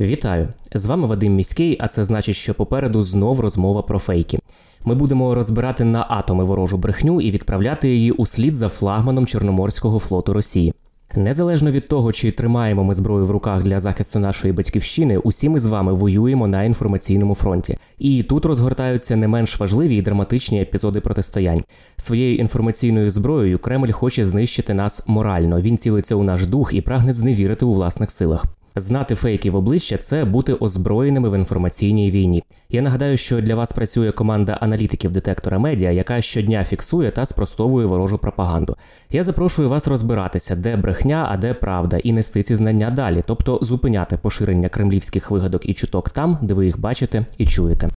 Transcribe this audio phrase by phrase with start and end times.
[0.00, 0.48] Вітаю!
[0.74, 4.38] З вами Вадим Міський, а це значить, що попереду знов розмова про фейки.
[4.84, 10.32] Ми будемо розбирати на атоми ворожу брехню і відправляти її услід за флагманом Чорноморського флоту
[10.32, 10.74] Росії.
[11.14, 15.58] Незалежно від того, чи тримаємо ми зброю в руках для захисту нашої батьківщини, усі ми
[15.58, 17.78] з вами воюємо на інформаційному фронті.
[17.98, 21.64] І тут розгортаються не менш важливі і драматичні епізоди протистоянь.
[21.96, 25.60] Своєю інформаційною зброєю Кремль хоче знищити нас морально.
[25.60, 28.55] Він цілиться у наш дух і прагне зневірити у власних силах.
[28.78, 32.42] Знати фейки в обличчя це бути озброєними в інформаційній війні.
[32.70, 37.86] Я нагадаю, що для вас працює команда аналітиків детектора медіа, яка щодня фіксує та спростовує
[37.86, 38.76] ворожу пропаганду.
[39.10, 43.58] Я запрошую вас розбиратися, де брехня, а де правда, і нести ці знання далі, тобто
[43.62, 47.90] зупиняти поширення кремлівських вигадок і чуток там, де ви їх бачите і чуєте.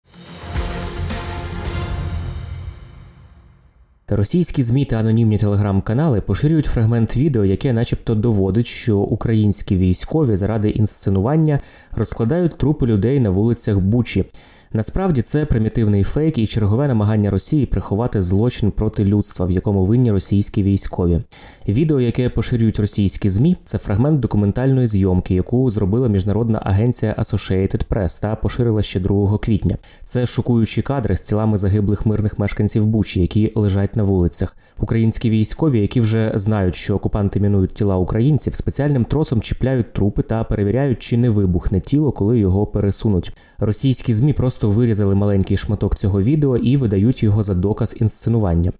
[4.09, 10.69] Російські ЗМІ та анонімні телеграм-канали поширюють фрагмент відео, яке, начебто, доводить, що українські військові заради
[10.69, 11.59] інсценування
[11.91, 14.25] розкладають трупи людей на вулицях Бучі.
[14.73, 20.11] Насправді це примітивний фейк і чергове намагання Росії приховати злочин проти людства, в якому винні
[20.11, 21.21] російські військові.
[21.67, 28.21] Відео, яке поширюють російські ЗМІ, це фрагмент документальної зйомки, яку зробила міжнародна агенція Associated Press
[28.21, 29.77] та поширила ще 2 квітня.
[30.03, 34.55] Це шокуючі кадри з тілами загиблих мирних мешканців Бучі, які лежать на вулицях.
[34.79, 40.43] Українські військові, які вже знають, що окупанти мінують тіла українців, спеціальним тросом чіпляють трупи та
[40.43, 43.33] перевіряють, чи не вибухне тіло, коли його пересунуть.
[43.59, 48.71] Російські ЗМІ просто вирізали маленький шматок цього відео і видають його за доказ інсценування.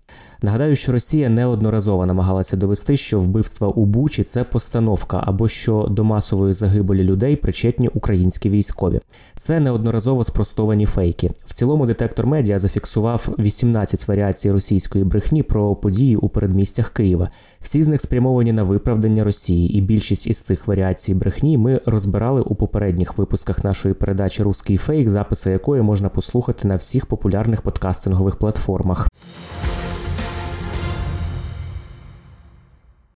[0.42, 6.04] Нагадаю, що Росія неодноразово намагалася довести, що вбивства у Бучі це постановка, або що до
[6.04, 9.00] масової загибелі людей причетні українські військові.
[9.38, 11.32] Це неодноразово спростовані фейки.
[11.46, 17.30] В цілому детектор медіа зафіксував 18 варіацій російської брехні про події у передмістях Києва.
[17.62, 22.42] Всі з них спрямовані на виправдання Росії, і більшість із цих варіацій брехні ми розбирали
[22.42, 28.36] у попередніх випусках нашої передачі Руський фейк, записи якої можна послухати на всіх популярних подкастингових
[28.36, 29.08] платформах.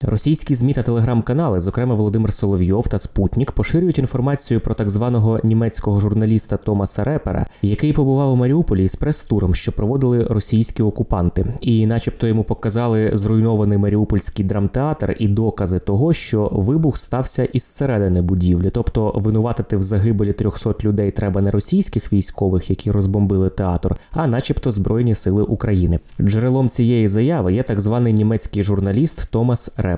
[0.04, 6.00] Російські ЗМІ та телеграм-канали, зокрема Володимир Соловйов та Спутнік, поширюють інформацію про так званого німецького
[6.00, 12.26] журналіста Томаса Репера, який побував у Маріуполі з прес-туром, що проводили російські окупанти, і, начебто,
[12.26, 19.12] йому показали зруйнований Маріупольський драмтеатр і докази того, що вибух стався із середини будівлі, тобто
[19.16, 25.14] винуватити в загибелі 300 людей треба не російських військових, які розбомбили театр, а начебто Збройні
[25.14, 26.00] сили України.
[26.20, 29.91] Джерелом цієї заяви є так званий німецький журналіст Томас Репер.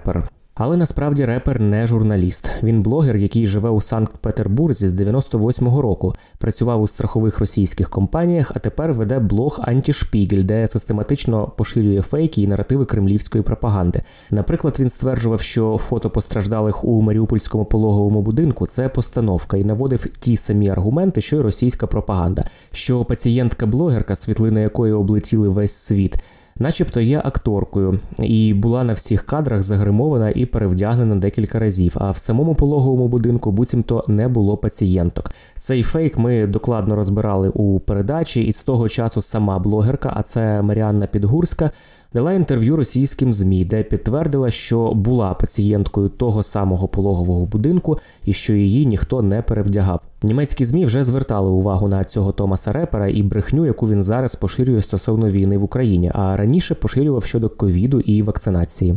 [0.56, 2.50] Але насправді репер не журналіст.
[2.62, 8.59] Він блогер, який живе у Санкт-Петербурзі з 98-го року, працював у страхових російських компаніях, а
[8.59, 14.03] тепер веде блог Антішпігель, де систематично поширює фейки і наративи кремлівської пропаганди.
[14.31, 20.37] Наприклад, він стверджував, що фото постраждалих у Маріупольському пологовому будинку це постановка, і наводив ті
[20.37, 22.44] самі аргументи, що й російська пропаганда.
[22.72, 26.16] Що пацієнтка-блогерка, світлини якої облетіли весь світ.
[26.59, 31.97] Начебто є акторкою і була на всіх кадрах загримована і перевдягнена декілька разів.
[31.98, 35.31] А в самому пологовому будинку буцімто не було пацієнток.
[35.59, 40.62] Цей фейк ми докладно розбирали у передачі, і з того часу сама блогерка, а це
[40.62, 41.70] Маріанна Підгурська.
[42.14, 48.52] Дала інтерв'ю російським змі, де підтвердила, що була пацієнткою того самого пологового будинку і що
[48.52, 50.00] її ніхто не перевдягав.
[50.22, 54.82] Німецькі змі вже звертали увагу на цього Томаса Репера і брехню, яку він зараз поширює
[54.82, 58.96] стосовно війни в Україні, а раніше поширював щодо ковіду і вакцинації.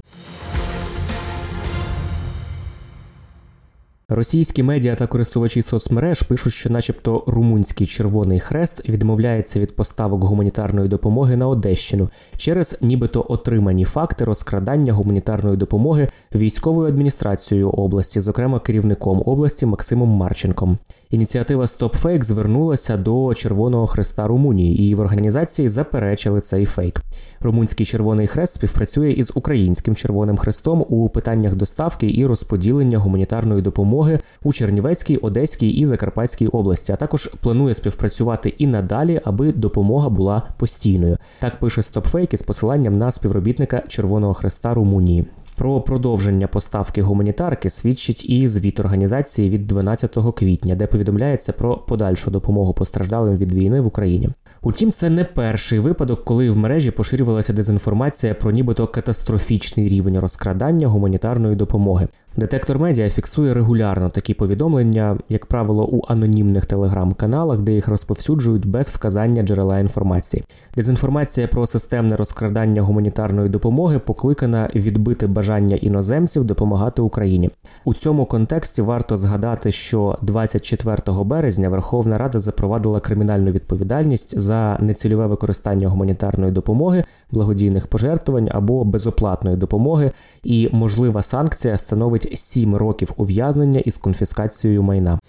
[4.09, 10.90] Російські медіа та користувачі соцмереж пишуть, що, начебто, румунський Червоний Хрест відмовляється від поставок гуманітарної
[10.90, 19.23] допомоги на Одещину через нібито отримані факти розкрадання гуманітарної допомоги військовою адміністрацією області, зокрема керівником
[19.26, 20.78] області Максимом Марченком.
[21.11, 27.01] Ініціатива StopFake звернулася до Червоного Хреста Румунії, і в організації заперечили цей фейк.
[27.41, 34.19] Румунський Червоний Хрест співпрацює із Українським Червоним Хрестом у питаннях доставки і розподілення гуманітарної допомоги
[34.43, 40.43] у Чернівецькій, Одеській і Закарпатській області, а також планує співпрацювати і надалі, аби допомога була
[40.57, 41.17] постійною.
[41.39, 45.25] Так пише StopFake із посиланням на співробітника Червоного Хреста Румунії.
[45.57, 52.31] Про продовження поставки гуманітарки свідчить і звіт організації від 12 квітня, де повідомляється про подальшу
[52.31, 54.29] допомогу постраждалим від війни в Україні.
[54.61, 60.87] Утім, це не перший випадок, коли в мережі поширювалася дезінформація про нібито катастрофічний рівень розкрадання
[60.87, 62.07] гуманітарної допомоги.
[62.37, 68.89] Детектор медіа фіксує регулярно такі повідомлення, як правило, у анонімних телеграм-каналах, де їх розповсюджують без
[68.89, 70.43] вказання джерела інформації.
[70.75, 77.49] Дезінформація про системне розкрадання гуманітарної допомоги покликана відбити бажання іноземців допомагати Україні.
[77.85, 85.28] У цьому контексті варто згадати, що 24 березня Верховна Рада запровадила кримінальну відповідальність за нецільове
[85.28, 90.11] використання гуманітарної допомоги, благодійних пожертвувань або безоплатної допомоги,
[90.43, 95.20] і можлива санкція становить 7 років ув'язнення із конфіскацією майна.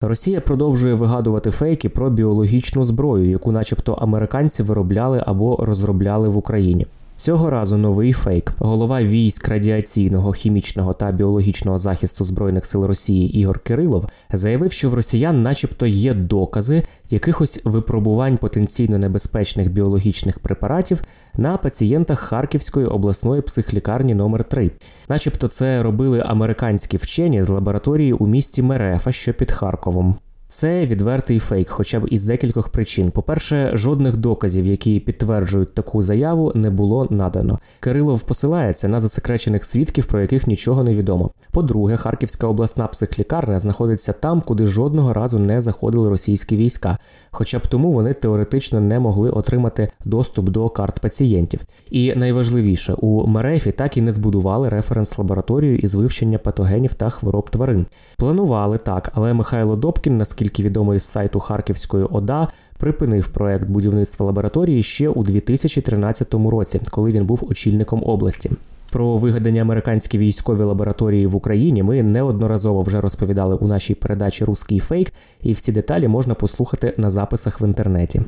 [0.00, 6.86] Росія продовжує вигадувати фейки про біологічну зброю, яку, начебто, американці виробляли або розробляли в Україні.
[7.22, 8.52] Цього разу новий фейк.
[8.58, 14.94] Голова військ радіаційного, хімічного та біологічного захисту збройних сил Росії Ігор Кирилов заявив, що в
[14.94, 21.02] росіян, начебто, є докази якихось випробувань потенційно небезпечних біологічних препаратів
[21.36, 24.70] на пацієнтах Харківської обласної психлікарні номер 3
[25.08, 30.16] начебто, це робили американські вчені з лабораторії у місті Мерефа, що під Харковом.
[30.52, 33.10] Це відвертий фейк, хоча б із декількох причин.
[33.10, 37.58] По-перше, жодних доказів, які підтверджують таку заяву, не було надано.
[37.80, 41.30] Кирилов посилається на засекречених свідків, про яких нічого не відомо.
[41.52, 46.98] По-друге, Харківська обласна психлікарня знаходиться там, куди жодного разу не заходили російські війська,
[47.30, 51.60] хоча б тому вони теоретично не могли отримати доступ до карт пацієнтів.
[51.90, 57.86] І найважливіше, у Мерефі так і не збудували референс-лабораторію із вивчення патогенів та хвороб тварин.
[58.18, 62.48] Планували так, але Михайло Добкін, наскільки відомо із сайту Харківської ОДА,
[62.78, 68.50] припинив проект будівництва лабораторії ще у 2013 році, коли він був очільником області.
[68.90, 74.80] Про вигадані американські військові лабораторії в Україні ми неодноразово вже розповідали у нашій передачі Руський
[74.80, 75.12] фейк,
[75.42, 78.20] і всі деталі можна послухати на записах в інтернеті.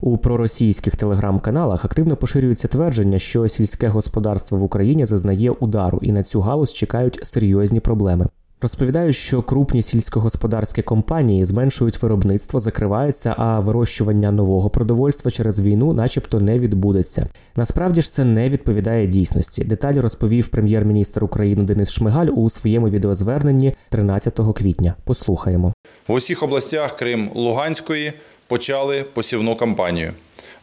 [0.00, 6.22] У проросійських телеграм-каналах активно поширюється твердження, що сільське господарство в Україні зазнає удару, і на
[6.22, 8.26] цю галузь чекають серйозні проблеми.
[8.60, 16.40] Розповідають, що крупні сільськогосподарські компанії зменшують виробництво, закриваються, а вирощування нового продовольства через війну, начебто,
[16.40, 17.28] не відбудеться.
[17.56, 19.64] Насправді ж це не відповідає дійсності.
[19.64, 24.94] Деталі розповів прем'єр-міністр України Денис Шмигаль у своєму відеозверненні 13 квітня.
[25.04, 25.72] Послухаємо
[26.08, 28.12] в усіх областях, крім Луганської,
[28.46, 30.12] почали посівну кампанію.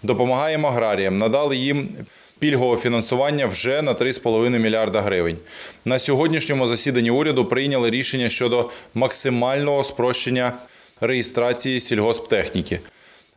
[0.04, 1.90] Допомагаємо аграріям, надали їм
[2.40, 5.38] пільгового фінансування вже на 3,5 мільярда гривень.
[5.86, 10.54] На сьогоднішньому засіданні уряду прийняли рішення щодо максимального спрощення
[11.02, 12.80] реєстрації сільгосптехніки.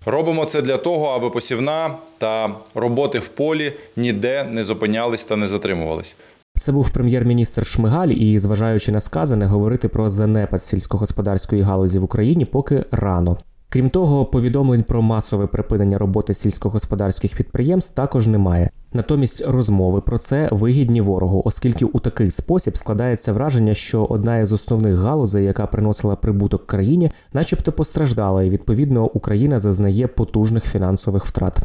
[0.07, 5.47] Робимо це для того, аби посівна та роботи в полі ніде не зупинялись та не
[5.47, 6.17] затримувались.
[6.59, 12.45] Це був прем'єр-міністр Шмигаль, і, зважаючи на сказане, говорити про занепад сільськогосподарської галузі в Україні
[12.45, 13.39] поки рано.
[13.77, 18.71] Крім того, повідомлень про масове припинення роботи сільськогосподарських підприємств також немає.
[18.93, 24.53] Натомість розмови про це вигідні ворогу, оскільки у такий спосіб складається враження, що одна із
[24.53, 31.59] основних галузей, яка приносила прибуток країні, начебто постраждала, і відповідно Україна зазнає потужних фінансових втрат.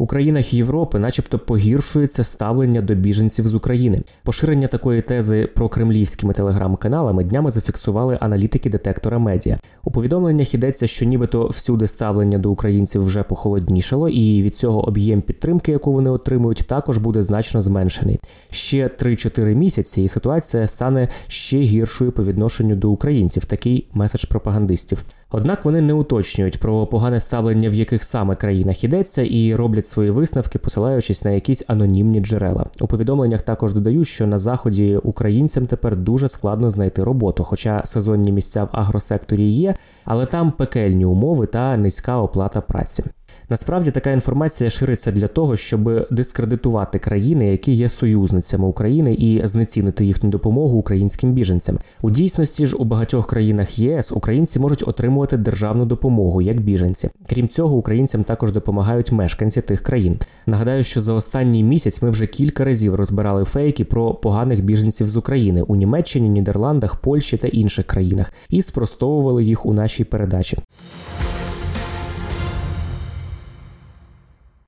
[0.00, 4.02] У країнах Європи, начебто, погіршується ставлення до біженців з України.
[4.22, 9.58] Поширення такої тези про кремлівськими телеграм-каналами днями зафіксували аналітики детектора медіа.
[9.84, 15.22] У повідомленнях йдеться, що нібито всюди ставлення до українців вже похолоднішало, і від цього об'єм
[15.22, 18.20] підтримки, яку вони отримують, також буде значно зменшений.
[18.50, 23.44] Ще 3-4 місяці, і ситуація стане ще гіршою по відношенню до українців.
[23.44, 25.04] Такий меседж пропагандистів.
[25.32, 30.10] Однак вони не уточнюють про погане ставлення, в яких саме країнах йдеться, і роблять свої
[30.10, 32.66] висновки, посилаючись на якісь анонімні джерела.
[32.80, 38.32] У повідомленнях також додають, що на заході українцям тепер дуже складно знайти роботу, хоча сезонні
[38.32, 43.04] місця в агросекторі є, але там пекельні умови та низька оплата праці.
[43.50, 50.04] Насправді така інформація шириться для того, щоб дискредитувати країни, які є союзницями України, і знецінити
[50.04, 51.78] їхню допомогу українським біженцям.
[52.02, 57.10] У дійсності ж у багатьох країнах ЄС українці можуть отримувати державну допомогу як біженці.
[57.28, 60.18] Крім цього, українцям також допомагають мешканці тих країн.
[60.46, 65.16] Нагадаю, що за останній місяць ми вже кілька разів розбирали фейки про поганих біженців з
[65.16, 70.58] України у Німеччині, Нідерландах, Польщі та інших країнах і спростовували їх у нашій передачі.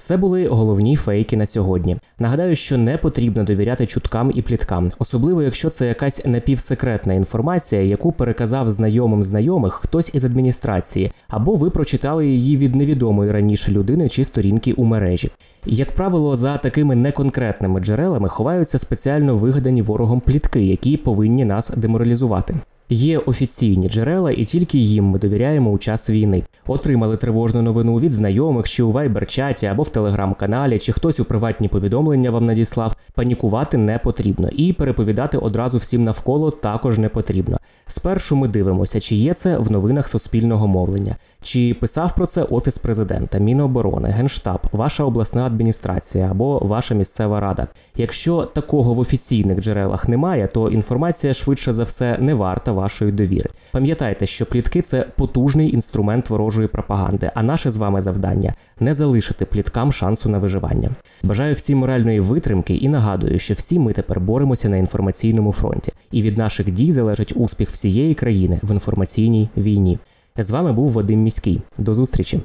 [0.02, 1.96] Це були головні фейки на сьогодні.
[2.18, 8.12] Нагадаю, що не потрібно довіряти чуткам і пліткам, особливо якщо це якась напівсекретна інформація, яку
[8.12, 14.24] переказав знайомим знайомих хтось із адміністрації, або ви прочитали її від невідомої раніше людини чи
[14.24, 15.30] сторінки у мережі.
[15.66, 22.54] Як правило, за такими неконкретними джерелами ховаються спеціально вигадані ворогом плітки, які повинні нас деморалізувати.
[22.92, 26.44] Є офіційні джерела, і тільки їм ми довіряємо у час війни.
[26.66, 31.68] Отримали тривожну новину від знайомих, чи у вайбер-чаті або в телеграм-каналі, чи хтось у приватні
[31.68, 32.96] повідомлення вам надіслав.
[33.14, 37.58] Панікувати не потрібно, і переповідати одразу всім навколо також не потрібно.
[37.86, 42.78] Спершу ми дивимося, чи є це в новинах суспільного мовлення, чи писав про це офіс
[42.78, 47.66] президента, Міноборони, Генштаб, ваша обласна адміністрація або ваша місцева рада.
[47.96, 53.50] Якщо такого в офіційних джерелах немає, то інформація швидше за все не варта вашої довіри.
[53.72, 59.44] Пам'ятайте, що плітки це потужний інструмент ворожої пропаганди, а наше з вами завдання не залишити
[59.44, 60.90] пліткам шансу на виживання.
[61.22, 66.22] Бажаю всім моральної витримки і нагадую, що всі ми тепер боремося на інформаційному фронті, і
[66.22, 69.98] від наших дій залежить успіх всієї країни в інформаційній війні.
[70.36, 71.62] З вами був Вадим Міський.
[71.78, 72.40] До зустрічі.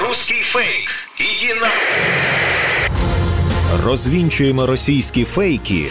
[0.00, 0.88] Русский фейк.
[1.20, 1.68] Иди на...
[3.86, 5.90] Розвінчуємо російські фейки,